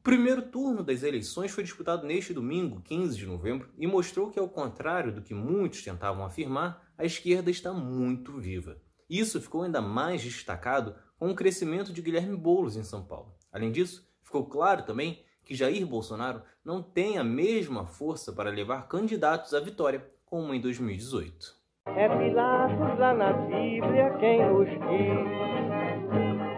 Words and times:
O 0.00 0.02
primeiro 0.02 0.40
turno 0.40 0.82
das 0.82 1.02
eleições 1.02 1.50
foi 1.50 1.62
disputado 1.62 2.06
neste 2.06 2.32
domingo, 2.32 2.80
15 2.80 3.18
de 3.18 3.26
novembro, 3.26 3.68
e 3.76 3.86
mostrou 3.86 4.30
que, 4.30 4.38
ao 4.38 4.48
contrário 4.48 5.12
do 5.12 5.20
que 5.20 5.34
muitos 5.34 5.82
tentavam 5.82 6.24
afirmar, 6.24 6.90
a 6.96 7.04
esquerda 7.04 7.50
está 7.50 7.70
muito 7.70 8.40
viva. 8.40 8.78
Isso 9.10 9.38
ficou 9.42 9.62
ainda 9.62 9.82
mais 9.82 10.22
destacado 10.22 10.94
com 11.18 11.28
o 11.28 11.34
crescimento 11.34 11.92
de 11.92 12.00
Guilherme 12.00 12.34
Boulos 12.34 12.78
em 12.78 12.82
São 12.82 13.04
Paulo. 13.04 13.34
Além 13.52 13.70
disso, 13.70 14.10
ficou 14.22 14.46
claro 14.46 14.84
também 14.84 15.22
que 15.44 15.54
Jair 15.54 15.86
Bolsonaro 15.86 16.40
não 16.64 16.82
tem 16.82 17.18
a 17.18 17.24
mesma 17.24 17.84
força 17.84 18.32
para 18.32 18.48
levar 18.48 18.88
candidatos 18.88 19.52
à 19.52 19.60
vitória 19.60 20.10
como 20.24 20.54
em 20.54 20.62
2018. 20.62 21.60
É 21.88 22.08
Pilatos 22.08 22.98
lá 22.98 23.12
na 23.12 23.34
Bíblia 23.34 24.16
quem 24.18 24.48
nos 24.48 24.66
diz, 24.66 24.80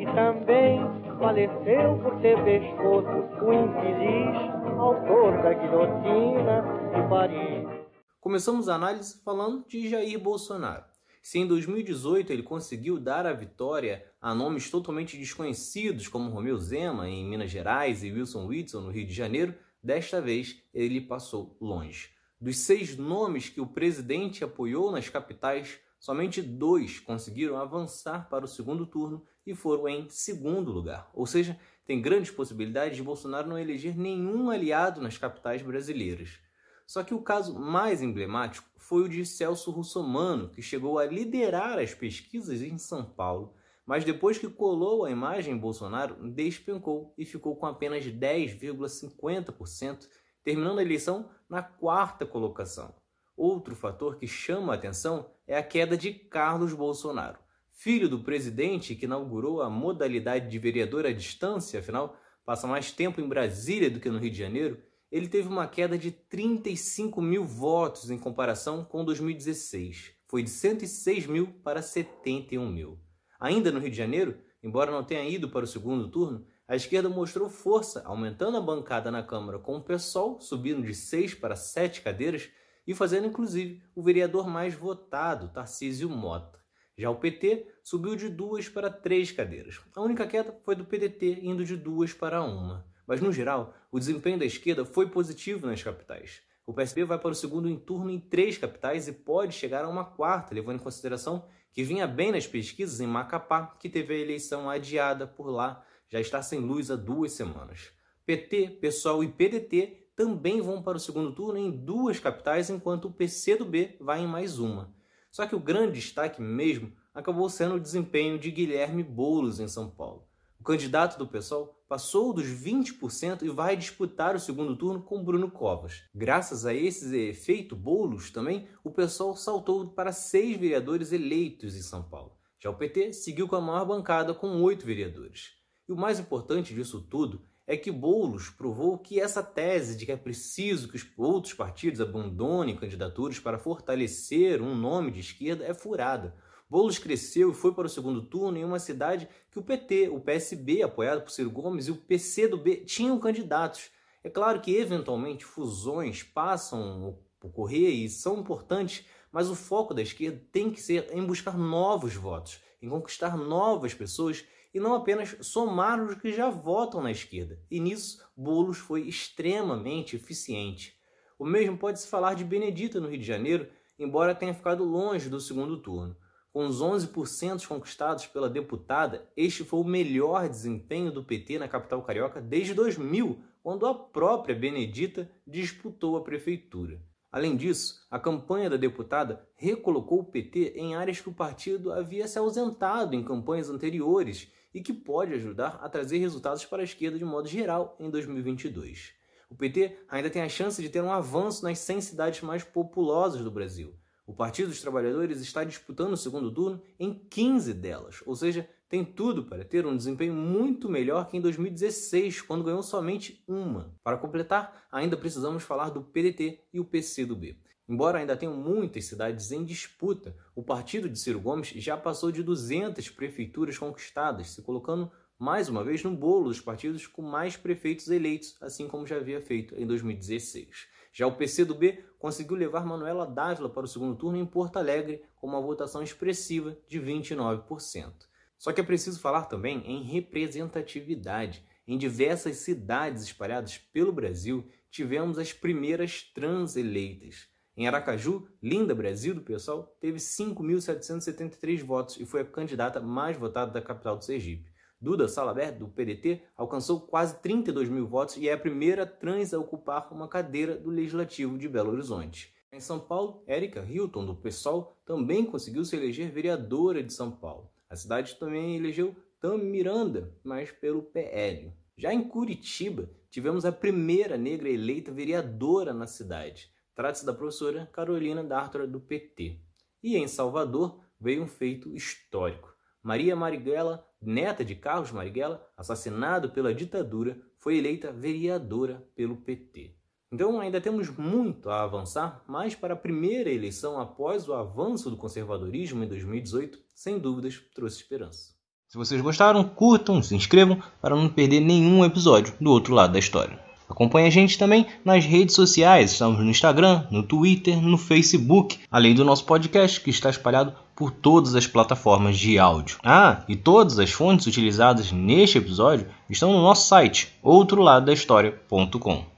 e 0.00 0.06
também 0.14 1.05
faleceu 1.18 1.98
por 2.02 2.20
ter 2.20 2.36
pescoço 2.44 3.08
o 3.42 3.52
infeliz 3.52 4.56
autor 4.78 5.42
da 5.42 5.54
guilhotina 5.54 6.62
de 6.94 7.08
Paris. 7.08 7.86
Começamos 8.20 8.68
a 8.68 8.74
análise 8.74 9.22
falando 9.24 9.64
de 9.66 9.88
Jair 9.88 10.18
Bolsonaro. 10.18 10.84
Se 11.22 11.38
em 11.38 11.46
2018 11.46 12.32
ele 12.32 12.42
conseguiu 12.42 13.00
dar 13.00 13.26
a 13.26 13.32
vitória 13.32 14.04
a 14.20 14.34
nomes 14.34 14.70
totalmente 14.70 15.16
desconhecidos 15.16 16.06
como 16.06 16.30
Romeu 16.30 16.56
Zema 16.58 17.08
em 17.08 17.24
Minas 17.24 17.50
Gerais 17.50 18.04
e 18.04 18.12
Wilson 18.12 18.46
Whitson 18.46 18.80
no 18.82 18.90
Rio 18.90 19.06
de 19.06 19.12
Janeiro, 19.12 19.54
desta 19.82 20.20
vez 20.20 20.62
ele 20.72 21.00
passou 21.00 21.56
longe. 21.60 22.10
Dos 22.40 22.58
seis 22.58 22.96
nomes 22.96 23.48
que 23.48 23.60
o 23.60 23.66
presidente 23.66 24.44
apoiou 24.44 24.92
nas 24.92 25.08
capitais, 25.08 25.78
somente 26.06 26.40
dois 26.40 27.00
conseguiram 27.00 27.56
avançar 27.56 28.28
para 28.28 28.44
o 28.44 28.48
segundo 28.48 28.86
turno 28.86 29.26
e 29.44 29.56
foram 29.56 29.88
em 29.88 30.08
segundo 30.08 30.70
lugar. 30.70 31.10
Ou 31.12 31.26
seja, 31.26 31.58
tem 31.84 32.00
grandes 32.00 32.30
possibilidades 32.30 32.96
de 32.96 33.02
Bolsonaro 33.02 33.48
não 33.48 33.58
eleger 33.58 33.98
nenhum 33.98 34.48
aliado 34.48 35.00
nas 35.00 35.18
capitais 35.18 35.62
brasileiras. 35.62 36.38
Só 36.86 37.02
que 37.02 37.12
o 37.12 37.20
caso 37.20 37.58
mais 37.58 38.02
emblemático 38.02 38.68
foi 38.76 39.02
o 39.02 39.08
de 39.08 39.26
Celso 39.26 39.72
Russomano, 39.72 40.48
que 40.48 40.62
chegou 40.62 41.00
a 41.00 41.06
liderar 41.06 41.76
as 41.76 41.92
pesquisas 41.92 42.62
em 42.62 42.78
São 42.78 43.04
Paulo, 43.04 43.52
mas 43.84 44.04
depois 44.04 44.38
que 44.38 44.48
colou 44.48 45.04
a 45.04 45.10
imagem 45.10 45.54
em 45.54 45.58
Bolsonaro, 45.58 46.30
despencou 46.30 47.12
e 47.18 47.24
ficou 47.24 47.56
com 47.56 47.66
apenas 47.66 48.04
10,50%, 48.04 50.06
terminando 50.44 50.78
a 50.78 50.82
eleição 50.82 51.28
na 51.50 51.64
quarta 51.64 52.24
colocação. 52.24 52.94
Outro 53.36 53.76
fator 53.76 54.16
que 54.16 54.26
chama 54.26 54.72
a 54.72 54.76
atenção 54.76 55.30
é 55.46 55.56
a 55.56 55.62
queda 55.62 55.96
de 55.96 56.12
Carlos 56.12 56.72
Bolsonaro, 56.72 57.38
filho 57.70 58.08
do 58.08 58.20
presidente 58.20 58.94
que 58.94 59.04
inaugurou 59.04 59.60
a 59.60 59.68
modalidade 59.68 60.48
de 60.48 60.58
vereador 60.58 61.04
à 61.04 61.12
distância, 61.12 61.80
afinal, 61.80 62.16
passa 62.44 62.66
mais 62.66 62.90
tempo 62.90 63.20
em 63.20 63.28
Brasília 63.28 63.90
do 63.90 64.00
que 64.00 64.08
no 64.08 64.18
Rio 64.18 64.30
de 64.30 64.38
Janeiro 64.38 64.82
ele 65.10 65.28
teve 65.28 65.48
uma 65.48 65.68
queda 65.68 65.96
de 65.96 66.10
35 66.10 67.20
mil 67.20 67.44
votos 67.44 68.10
em 68.10 68.18
comparação 68.18 68.84
com 68.84 69.04
2016. 69.04 70.12
Foi 70.26 70.42
de 70.42 70.50
106 70.50 71.26
mil 71.26 71.48
para 71.62 71.80
71 71.80 72.70
mil. 72.70 72.98
Ainda 73.38 73.70
no 73.70 73.78
Rio 73.78 73.90
de 73.90 73.96
Janeiro, 73.96 74.38
embora 74.62 74.90
não 74.90 75.04
tenha 75.04 75.28
ido 75.28 75.48
para 75.48 75.64
o 75.64 75.68
segundo 75.68 76.08
turno, 76.08 76.44
a 76.66 76.74
esquerda 76.74 77.08
mostrou 77.08 77.48
força, 77.48 78.02
aumentando 78.04 78.56
a 78.56 78.60
bancada 78.60 79.10
na 79.10 79.22
Câmara 79.22 79.58
com 79.58 79.76
o 79.76 79.82
PSOL 79.82 80.40
subindo 80.40 80.82
de 80.82 80.94
6 80.94 81.34
para 81.34 81.54
7 81.54 82.02
cadeiras 82.02 82.50
e 82.86 82.94
fazendo 82.94 83.26
inclusive 83.26 83.82
o 83.94 84.02
vereador 84.02 84.48
mais 84.48 84.74
votado, 84.74 85.48
Tarcísio 85.48 86.08
Mota. 86.08 86.56
Já 86.96 87.10
o 87.10 87.16
PT 87.16 87.66
subiu 87.82 88.16
de 88.16 88.28
duas 88.28 88.68
para 88.68 88.88
três 88.88 89.30
cadeiras. 89.30 89.78
A 89.94 90.00
única 90.00 90.26
queda 90.26 90.58
foi 90.64 90.74
do 90.74 90.84
PDT, 90.84 91.40
indo 91.42 91.64
de 91.64 91.76
duas 91.76 92.12
para 92.12 92.42
uma. 92.42 92.86
Mas, 93.06 93.20
no 93.20 93.30
geral, 93.30 93.74
o 93.92 93.98
desempenho 93.98 94.38
da 94.38 94.46
esquerda 94.46 94.84
foi 94.84 95.08
positivo 95.08 95.66
nas 95.66 95.82
capitais. 95.82 96.40
O 96.66 96.72
PSB 96.72 97.04
vai 97.04 97.18
para 97.18 97.30
o 97.30 97.34
segundo 97.34 97.74
turno 97.78 98.10
em 98.10 98.18
três 98.18 98.58
capitais 98.58 99.06
e 99.06 99.12
pode 99.12 99.54
chegar 99.54 99.84
a 99.84 99.88
uma 99.88 100.04
quarta, 100.04 100.54
levando 100.54 100.80
em 100.80 100.82
consideração 100.82 101.46
que 101.70 101.84
vinha 101.84 102.06
bem 102.06 102.32
nas 102.32 102.46
pesquisas 102.46 103.00
em 103.00 103.06
Macapá, 103.06 103.76
que 103.78 103.88
teve 103.88 104.14
a 104.14 104.18
eleição 104.18 104.68
adiada 104.68 105.26
por 105.26 105.48
lá, 105.48 105.84
já 106.08 106.18
está 106.18 106.40
sem 106.40 106.58
luz 106.58 106.90
há 106.90 106.96
duas 106.96 107.32
semanas. 107.32 107.92
PT, 108.24 108.78
PSOL 108.80 109.22
e 109.22 109.28
PDT 109.28 110.05
também 110.16 110.62
vão 110.62 110.82
para 110.82 110.96
o 110.96 111.00
segundo 111.00 111.30
turno 111.32 111.58
em 111.58 111.70
duas 111.70 112.18
capitais, 112.18 112.70
enquanto 112.70 113.04
o 113.04 113.12
PCdoB 113.12 113.98
vai 114.00 114.22
em 114.22 114.26
mais 114.26 114.58
uma. 114.58 114.92
Só 115.30 115.46
que 115.46 115.54
o 115.54 115.60
grande 115.60 116.00
destaque 116.00 116.40
mesmo 116.40 116.90
acabou 117.14 117.48
sendo 117.50 117.74
o 117.74 117.80
desempenho 117.80 118.38
de 118.38 118.50
Guilherme 118.50 119.02
Boulos 119.02 119.60
em 119.60 119.68
São 119.68 119.90
Paulo. 119.90 120.26
O 120.58 120.64
candidato 120.64 121.18
do 121.18 121.26
PSOL 121.26 121.76
passou 121.86 122.32
dos 122.32 122.46
20% 122.46 123.42
e 123.42 123.50
vai 123.50 123.76
disputar 123.76 124.34
o 124.34 124.40
segundo 124.40 124.74
turno 124.74 125.02
com 125.02 125.22
Bruno 125.22 125.50
Covas. 125.50 126.04
Graças 126.14 126.64
a 126.64 126.72
esse 126.72 127.14
efeito 127.14 127.76
bolos 127.76 128.30
também, 128.30 128.66
o 128.82 128.90
pessoal 128.90 129.36
saltou 129.36 129.86
para 129.90 130.12
seis 130.12 130.56
vereadores 130.56 131.12
eleitos 131.12 131.76
em 131.76 131.82
São 131.82 132.02
Paulo. 132.02 132.32
Já 132.58 132.70
o 132.70 132.74
PT 132.74 133.12
seguiu 133.12 133.46
com 133.46 133.56
a 133.56 133.60
maior 133.60 133.84
bancada 133.84 134.32
com 134.32 134.62
oito 134.62 134.86
vereadores. 134.86 135.52
E 135.86 135.92
o 135.92 135.96
mais 135.96 136.18
importante 136.18 136.74
disso 136.74 137.02
tudo 137.02 137.46
é 137.66 137.76
que 137.76 137.90
Boulos 137.90 138.48
provou 138.48 138.96
que 138.96 139.20
essa 139.20 139.42
tese 139.42 139.96
de 139.96 140.06
que 140.06 140.12
é 140.12 140.16
preciso 140.16 140.88
que 140.88 140.96
os 140.96 141.06
outros 141.16 141.52
partidos 141.52 142.00
abandonem 142.00 142.76
candidaturas 142.76 143.40
para 143.40 143.58
fortalecer 143.58 144.62
um 144.62 144.74
nome 144.74 145.10
de 145.10 145.20
esquerda 145.20 145.64
é 145.64 145.74
furada. 145.74 146.36
Boulos 146.70 146.98
cresceu 146.98 147.50
e 147.50 147.54
foi 147.54 147.72
para 147.72 147.86
o 147.86 147.90
segundo 147.90 148.22
turno 148.22 148.58
em 148.58 148.64
uma 148.64 148.78
cidade 148.78 149.28
que 149.50 149.58
o 149.58 149.62
PT, 149.62 150.08
o 150.08 150.20
PSB, 150.20 150.82
apoiado 150.82 151.22
por 151.22 151.30
Ciro 151.30 151.50
Gomes, 151.50 151.88
e 151.88 151.92
o 151.92 151.96
PCdoB 151.96 152.84
tinham 152.84 153.18
candidatos. 153.18 153.90
É 154.22 154.30
claro 154.30 154.60
que, 154.60 154.74
eventualmente, 154.74 155.44
fusões 155.44 156.22
passam 156.22 157.16
a 157.42 157.46
ocorrer 157.46 157.90
e 157.90 158.08
são 158.08 158.40
importantes, 158.40 159.06
mas 159.30 159.48
o 159.48 159.54
foco 159.54 159.94
da 159.94 160.02
esquerda 160.02 160.42
tem 160.50 160.70
que 160.70 160.80
ser 160.80 161.08
em 161.12 161.24
buscar 161.24 161.56
novos 161.56 162.14
votos, 162.14 162.60
em 162.82 162.88
conquistar 162.88 163.36
novas 163.36 163.94
pessoas 163.94 164.44
e 164.76 164.78
não 164.78 164.94
apenas 164.94 165.34
somar 165.40 165.98
os 166.04 166.16
que 166.16 166.30
já 166.30 166.50
votam 166.50 167.02
na 167.02 167.10
esquerda. 167.10 167.58
E 167.70 167.80
nisso, 167.80 168.22
Boulos 168.36 168.76
foi 168.76 169.08
extremamente 169.08 170.16
eficiente. 170.16 170.94
O 171.38 171.46
mesmo 171.46 171.78
pode-se 171.78 172.06
falar 172.06 172.34
de 172.34 172.44
Benedita 172.44 173.00
no 173.00 173.08
Rio 173.08 173.18
de 173.18 173.24
Janeiro, 173.24 173.70
embora 173.98 174.34
tenha 174.34 174.52
ficado 174.52 174.84
longe 174.84 175.30
do 175.30 175.40
segundo 175.40 175.78
turno. 175.78 176.14
Com 176.52 176.66
os 176.66 176.82
11% 176.82 177.66
conquistados 177.66 178.26
pela 178.26 178.50
deputada, 178.50 179.26
este 179.34 179.64
foi 179.64 179.80
o 179.80 179.84
melhor 179.84 180.46
desempenho 180.46 181.10
do 181.10 181.24
PT 181.24 181.58
na 181.58 181.68
capital 181.68 182.02
carioca 182.02 182.38
desde 182.38 182.74
2000, 182.74 183.42
quando 183.62 183.86
a 183.86 183.94
própria 183.94 184.54
Benedita 184.54 185.30
disputou 185.46 186.18
a 186.18 186.22
prefeitura. 186.22 187.00
Além 187.30 187.56
disso, 187.56 188.06
a 188.10 188.18
campanha 188.18 188.70
da 188.70 188.76
deputada 188.76 189.46
recolocou 189.56 190.20
o 190.20 190.24
PT 190.24 190.74
em 190.76 190.94
áreas 190.94 191.20
que 191.20 191.28
o 191.28 191.34
partido 191.34 191.92
havia 191.92 192.26
se 192.26 192.38
ausentado 192.38 193.14
em 193.14 193.24
campanhas 193.24 193.68
anteriores 193.68 194.50
e 194.72 194.80
que 194.80 194.92
pode 194.92 195.34
ajudar 195.34 195.78
a 195.82 195.88
trazer 195.88 196.18
resultados 196.18 196.64
para 196.64 196.82
a 196.82 196.84
esquerda 196.84 197.18
de 197.18 197.24
modo 197.24 197.48
geral 197.48 197.96
em 197.98 198.10
2022. 198.10 199.12
O 199.48 199.54
PT 199.54 199.96
ainda 200.08 200.28
tem 200.28 200.42
a 200.42 200.48
chance 200.48 200.82
de 200.82 200.88
ter 200.88 201.00
um 201.00 201.12
avanço 201.12 201.64
nas 201.64 201.78
100 201.78 202.00
cidades 202.00 202.40
mais 202.42 202.64
populosas 202.64 203.42
do 203.42 203.50
Brasil. 203.50 203.94
O 204.26 204.32
Partido 204.32 204.68
dos 204.68 204.80
Trabalhadores 204.80 205.40
está 205.40 205.62
disputando 205.62 206.12
o 206.12 206.16
segundo 206.16 206.52
turno 206.52 206.82
em 206.98 207.14
15 207.14 207.72
delas, 207.74 208.22
ou 208.26 208.34
seja, 208.34 208.68
tem 208.88 209.04
tudo 209.04 209.44
para 209.44 209.64
ter 209.64 209.84
um 209.84 209.96
desempenho 209.96 210.32
muito 210.32 210.88
melhor 210.88 211.28
que 211.28 211.36
em 211.36 211.40
2016, 211.40 212.42
quando 212.42 212.64
ganhou 212.64 212.82
somente 212.82 213.42
uma. 213.46 213.94
Para 214.02 214.16
completar, 214.16 214.86
ainda 214.90 215.16
precisamos 215.16 215.64
falar 215.64 215.90
do 215.90 216.02
PDT 216.02 216.60
e 216.72 216.78
o 216.78 216.84
PCdoB. 216.84 217.58
Embora 217.88 218.18
ainda 218.18 218.36
tenham 218.36 218.56
muitas 218.56 219.04
cidades 219.04 219.52
em 219.52 219.64
disputa, 219.64 220.36
o 220.54 220.62
partido 220.62 221.08
de 221.08 221.18
Ciro 221.18 221.40
Gomes 221.40 221.68
já 221.68 221.96
passou 221.96 222.32
de 222.32 222.42
200 222.42 223.10
prefeituras 223.10 223.78
conquistadas, 223.78 224.50
se 224.50 224.62
colocando 224.62 225.10
mais 225.38 225.68
uma 225.68 225.84
vez 225.84 226.02
no 226.02 226.10
bolo 226.10 226.48
dos 226.48 226.60
partidos 226.60 227.06
com 227.06 227.22
mais 227.22 227.56
prefeitos 227.56 228.08
eleitos, 228.08 228.56
assim 228.60 228.88
como 228.88 229.06
já 229.06 229.16
havia 229.16 229.40
feito 229.40 229.74
em 229.76 229.86
2016. 229.86 230.88
Já 231.12 231.26
o 231.26 231.36
PCdoB 231.36 232.04
conseguiu 232.18 232.56
levar 232.56 232.84
Manuela 232.84 233.26
Dávila 233.26 233.68
para 233.68 233.84
o 233.84 233.88
segundo 233.88 234.16
turno 234.16 234.38
em 234.38 234.46
Porto 234.46 234.78
Alegre 234.78 235.22
com 235.36 235.46
uma 235.46 235.60
votação 235.60 236.02
expressiva 236.02 236.76
de 236.88 237.00
29%. 237.00 238.12
Só 238.58 238.72
que 238.72 238.80
é 238.80 238.84
preciso 238.84 239.20
falar 239.20 239.44
também 239.44 239.82
em 239.86 240.02
representatividade. 240.02 241.64
Em 241.86 241.96
diversas 241.96 242.56
cidades 242.56 243.22
espalhadas 243.22 243.78
pelo 243.78 244.12
Brasil, 244.12 244.66
tivemos 244.90 245.38
as 245.38 245.52
primeiras 245.52 246.22
trans 246.22 246.76
eleitas. 246.76 247.48
Em 247.76 247.86
Aracaju, 247.86 248.48
Linda 248.62 248.94
Brasil, 248.94 249.34
do 249.34 249.42
PSOL, 249.42 249.84
teve 250.00 250.18
5.773 250.18 251.84
votos 251.84 252.18
e 252.18 252.24
foi 252.24 252.40
a 252.40 252.44
candidata 252.44 253.00
mais 253.00 253.36
votada 253.36 253.70
da 253.70 253.82
capital 253.82 254.16
do 254.16 254.24
Sergipe. 254.24 254.72
Duda 254.98 255.28
Salabert, 255.28 255.78
do 255.78 255.88
PDT, 255.88 256.42
alcançou 256.56 257.02
quase 257.02 257.38
32 257.42 257.90
mil 257.90 258.06
votos 258.06 258.38
e 258.38 258.48
é 258.48 258.54
a 258.54 258.58
primeira 258.58 259.04
trans 259.04 259.52
a 259.52 259.58
ocupar 259.58 260.10
uma 260.10 260.26
cadeira 260.26 260.74
do 260.74 260.88
Legislativo 260.88 261.58
de 261.58 261.68
Belo 261.68 261.92
Horizonte. 261.92 262.54
Em 262.72 262.80
São 262.80 262.98
Paulo, 262.98 263.44
Érica 263.46 263.84
Hilton, 263.86 264.24
do 264.24 264.34
PSOL, 264.34 264.96
também 265.04 265.44
conseguiu 265.44 265.84
se 265.84 265.94
eleger 265.94 266.32
vereadora 266.32 267.02
de 267.02 267.12
São 267.12 267.30
Paulo. 267.30 267.70
A 267.96 267.98
cidade 267.98 268.34
também 268.34 268.76
elegeu 268.76 269.16
Tam 269.40 269.56
Miranda, 269.56 270.30
mas 270.44 270.70
pelo 270.70 271.00
PL. 271.00 271.72
Já 271.96 272.12
em 272.12 272.22
Curitiba, 272.28 273.08
tivemos 273.30 273.64
a 273.64 273.72
primeira 273.72 274.36
negra 274.36 274.68
eleita 274.68 275.10
vereadora 275.10 275.94
na 275.94 276.06
cidade. 276.06 276.70
Trata-se 276.94 277.24
da 277.24 277.32
professora 277.32 277.88
Carolina 277.90 278.44
D'Artora, 278.44 278.86
do 278.86 279.00
PT. 279.00 279.62
E 280.02 280.14
em 280.14 280.28
Salvador 280.28 281.00
veio 281.18 281.42
um 281.42 281.46
feito 281.48 281.96
histórico. 281.96 282.70
Maria 283.02 283.34
Marighella, 283.34 284.06
neta 284.20 284.62
de 284.62 284.74
Carlos 284.74 285.10
Marighella, 285.10 285.66
assassinado 285.74 286.50
pela 286.50 286.74
ditadura, 286.74 287.40
foi 287.56 287.78
eleita 287.78 288.12
vereadora 288.12 289.08
pelo 289.14 289.38
PT. 289.38 289.96
Então 290.32 290.60
ainda 290.60 290.80
temos 290.80 291.08
muito 291.16 291.70
a 291.70 291.82
avançar, 291.82 292.42
mas 292.48 292.74
para 292.74 292.94
a 292.94 292.96
primeira 292.96 293.50
eleição 293.50 294.00
após 294.00 294.48
o 294.48 294.54
avanço 294.54 295.08
do 295.08 295.16
conservadorismo 295.16 296.02
em 296.02 296.08
2018, 296.08 296.78
sem 296.94 297.18
dúvidas 297.18 297.60
trouxe 297.74 297.98
esperança. 297.98 298.54
Se 298.88 298.98
vocês 298.98 299.20
gostaram, 299.20 299.62
curtam, 299.64 300.22
se 300.22 300.34
inscrevam 300.34 300.82
para 301.00 301.14
não 301.14 301.28
perder 301.28 301.60
nenhum 301.60 302.04
episódio 302.04 302.54
do 302.60 302.70
outro 302.70 302.94
lado 302.94 303.12
da 303.12 303.18
história. 303.18 303.58
Acompanhe 303.88 304.26
a 304.26 304.30
gente 304.30 304.58
também 304.58 304.86
nas 305.04 305.24
redes 305.24 305.54
sociais, 305.54 306.12
estamos 306.12 306.40
no 306.40 306.50
Instagram, 306.50 307.06
no 307.10 307.22
Twitter, 307.22 307.80
no 307.80 307.96
Facebook, 307.96 308.80
além 308.90 309.14
do 309.14 309.24
nosso 309.24 309.44
podcast 309.44 310.00
que 310.00 310.10
está 310.10 310.28
espalhado 310.28 310.74
por 310.96 311.12
todas 311.12 311.54
as 311.54 311.68
plataformas 311.68 312.36
de 312.36 312.58
áudio. 312.58 312.98
Ah, 313.04 313.44
e 313.48 313.54
todas 313.54 313.98
as 314.00 314.10
fontes 314.10 314.46
utilizadas 314.46 315.12
neste 315.12 315.58
episódio 315.58 316.08
estão 316.28 316.52
no 316.52 316.62
nosso 316.62 316.88
site, 316.88 317.32
outroladodahistoria.com. 317.42 319.35